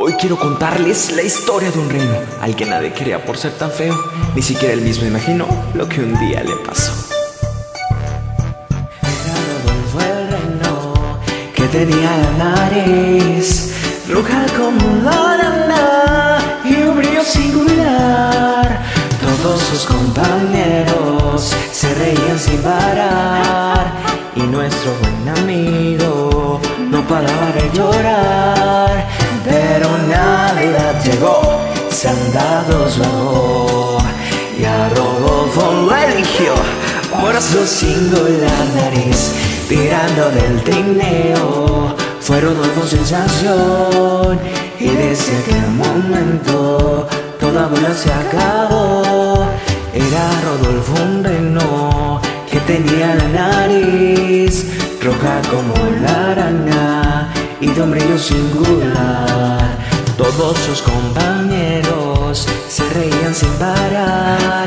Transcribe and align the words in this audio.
Hoy 0.00 0.12
quiero 0.12 0.38
contarles 0.38 1.10
la 1.10 1.22
historia 1.22 1.72
de 1.72 1.78
un 1.80 1.90
reino 1.90 2.14
al 2.40 2.54
que 2.54 2.64
nadie 2.64 2.92
quería 2.92 3.24
por 3.24 3.36
ser 3.36 3.50
tan 3.58 3.72
feo, 3.72 3.96
ni 4.36 4.42
siquiera 4.42 4.72
él 4.72 4.80
mismo 4.82 5.04
imaginó 5.04 5.44
lo 5.74 5.88
que 5.88 6.00
un 6.00 6.16
día 6.20 6.44
le 6.44 6.54
pasó. 6.64 6.92
Rodolfo 9.02 10.00
el 10.00 10.30
reino 10.30 11.20
que 11.52 11.64
tenía 11.64 12.16
la 12.16 12.30
nariz 12.44 13.74
roja 14.08 14.46
como 14.56 15.02
la 15.02 15.36
lana 15.36 16.38
y 16.64 16.74
un 16.74 16.96
brillo 16.96 17.24
singular. 17.24 18.80
Todos 19.20 19.60
sus 19.62 19.84
compañeros 19.84 21.56
se 21.72 21.92
reían 21.94 22.38
sin 22.38 22.62
parar 22.62 23.92
y 24.36 24.42
nuestro 24.42 24.92
buen 25.00 25.38
amigo 25.40 26.60
no 26.88 27.02
paraba 27.08 27.50
de 27.50 27.76
llorar. 27.76 28.57
Llegó, 31.10 31.40
Sandados 31.90 32.98
bajó 32.98 33.98
y 34.60 34.64
a 34.64 34.88
Rodolfo 34.90 35.72
lo 35.86 35.96
eligió 35.96 36.52
su 37.40 37.64
singular 37.66 38.66
nariz, 38.74 39.32
tirando 39.68 40.30
del 40.30 40.62
trineo. 40.64 41.94
Fue 42.20 42.40
Rodolfo 42.40 42.86
sensación 42.86 44.38
y 44.78 44.88
desde 44.88 45.38
aquel 45.38 45.70
momento 45.72 47.06
toda 47.38 47.68
bola 47.68 47.94
se 47.94 48.12
acabó. 48.12 49.46
Era 49.94 50.40
Rodolfo 50.44 51.02
un 51.02 51.24
reno 51.24 52.20
que 52.50 52.60
tenía 52.60 53.14
la 53.14 53.28
nariz 53.28 54.66
roja 55.02 55.40
como 55.50 55.74
la 56.02 56.32
araña 56.32 57.32
y 57.60 57.68
de 57.68 57.82
un 57.82 57.90
brillo 57.92 58.18
singular. 58.18 59.57
Todos 60.18 60.58
sus 60.58 60.82
compañeros 60.82 62.44
se 62.68 62.84
reían 62.90 63.32
sin 63.32 63.52
parar 63.52 64.66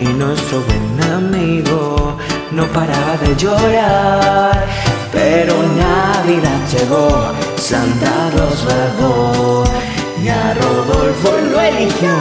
y 0.00 0.06
nuestro 0.06 0.62
buen 0.62 1.12
amigo 1.12 2.16
no 2.52 2.66
paraba 2.68 3.18
de 3.18 3.36
llorar. 3.36 4.66
Pero 5.12 5.54
Navidad 5.76 6.60
llegó, 6.72 7.32
Santa 7.56 8.30
los 8.34 8.64
bajó 8.64 9.64
y 10.24 10.28
a 10.28 10.54
Rodolfo 10.54 11.36
lo 11.52 11.60
eligió 11.60 12.16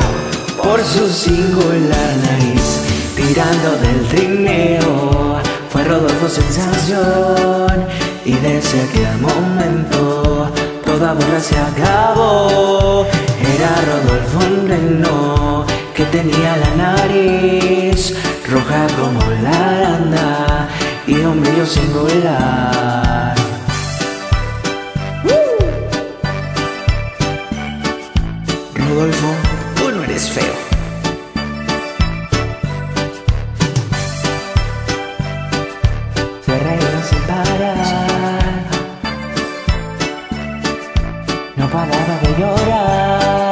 por 0.61 0.83
su 0.83 1.07
singular 1.07 2.15
nariz, 2.25 2.81
tirando 3.15 3.71
del 3.77 4.07
trineo. 4.09 5.37
Fue 5.69 5.85
Rodolfo 5.85 6.27
sensación 6.27 7.87
y 8.25 8.33
desde 8.33 8.81
aquel 8.81 9.21
momento 9.21 10.51
toda 10.85 11.13
bola 11.13 11.39
se 11.39 11.57
acabó. 11.57 12.46
Tenía 16.29 16.57
la 16.57 16.75
nariz 16.75 18.13
roja 18.49 18.87
como 18.99 19.19
la 19.41 19.69
aranda 19.69 20.67
y 21.05 21.15
un 21.15 21.41
brillo 21.41 21.65
singular. 21.65 23.35
Rodolfo, 28.75 29.27
tú 29.75 29.91
no 29.91 30.03
eres 30.03 30.29
feo. 30.29 30.55
Se 36.45 36.59
reían 36.59 37.03
sin 37.09 37.21
parar, 37.21 38.65
no 41.55 41.67
paraba 41.69 42.15
de 42.23 42.29
llorar, 42.39 43.46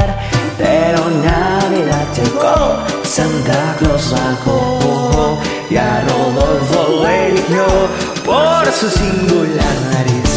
pero 0.65 0.99
Navidad 1.29 2.07
llegó, 2.17 2.55
Santa 3.03 3.75
Claus 3.77 4.11
bajó 4.11 5.37
y 5.69 5.77
a 5.77 6.01
Rodolfo 6.07 6.79
lo 6.89 7.07
eligió 7.07 7.65
por 8.25 8.65
su 8.79 8.89
singular 8.89 9.75
nariz, 9.93 10.31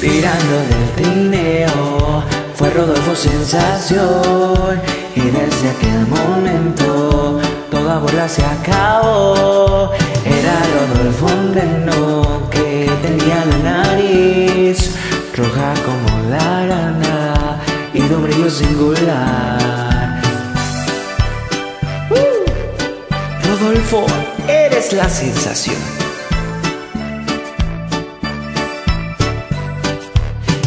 tirando 0.00 0.56
del 0.70 0.86
trineo. 0.96 2.22
Fue 2.54 2.70
Rodolfo 2.70 3.14
sensación 3.14 4.80
y 5.16 5.20
desde 5.20 5.66
aquel 5.74 6.06
momento 6.06 7.40
toda 7.70 7.98
bola 7.98 8.26
se 8.26 8.42
acabó. 8.42 9.90
Era 10.24 10.56
Rodolfo 10.74 11.26
un 11.26 11.54
reno 11.54 12.48
que 12.50 12.90
tenía 13.02 13.38
la 13.50 13.58
nariz 13.72 14.90
roja 15.36 15.74
como 15.84 16.30
la 16.30 16.62
arana 16.62 17.60
y 17.92 18.00
de 18.00 18.16
un 18.16 18.22
brillo 18.22 18.50
singular. 18.50 19.73
Rodolfo, 23.54 24.04
eres 24.48 24.92
la 24.92 25.08
sensación. 25.08 25.76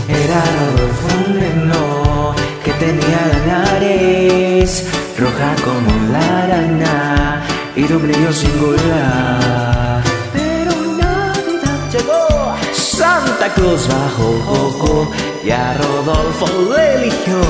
Era 0.08 0.42
Rodolfo 0.58 1.08
un 1.18 1.40
reno 1.40 2.36
que 2.64 2.72
tenía 2.74 3.22
la 3.34 3.40
nariz 3.59 4.86
roja 5.20 5.56
como 5.66 6.12
la 6.14 6.44
arana 6.44 7.44
y 7.76 7.84
de 7.84 7.94
un 7.94 8.03
brillo 8.03 8.31
singular. 8.31 10.02
Pero 10.31 10.72
Navidad 11.02 11.92
llegó, 11.92 12.56
Santa 12.74 13.53
Claus 13.53 13.86
bajó 13.90 15.12
y 15.44 15.52
a 15.52 15.74
Rodolfo 15.74 16.47
lo 16.70 16.78
eligió 16.78 17.42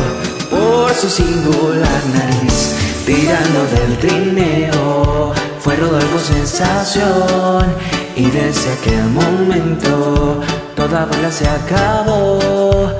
por 0.50 0.94
su 0.96 1.10
singular 1.10 2.02
nariz, 2.14 2.76
tirando 3.08 3.60
del 3.76 3.98
trineo. 3.98 5.34
Fue 5.60 5.76
Rodolfo 5.78 6.20
sensación 6.20 7.66
y 8.16 8.26
desde 8.30 8.74
aquel 8.74 9.06
momento 9.06 10.42
toda 10.76 11.06
bola 11.06 11.32
se 11.32 11.48
acabó. 11.48 12.92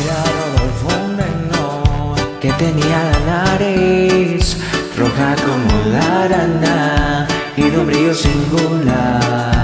Era 0.00 0.18
Rodolfo 0.36 0.88
un 1.04 1.16
reno 1.16 2.14
que 2.40 2.52
tenía 2.52 2.98
la 3.10 3.18
nariz 3.32 4.56
roja 4.96 5.34
como 5.46 5.72
la 5.92 6.22
arana 6.24 7.26
y 7.56 7.62
de 7.62 7.78
un 7.78 7.86
brillo 7.86 8.14
singular. 8.14 9.63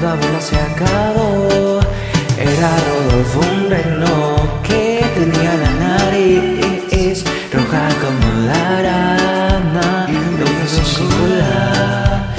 Toda 0.00 0.14
bola 0.14 0.40
se 0.40 0.56
acabó. 0.56 1.80
Era 2.38 2.70
Rodolfo 2.86 3.40
un 3.40 3.70
reno 3.70 4.36
que 4.62 5.04
tenía 5.14 5.54
la 5.54 5.87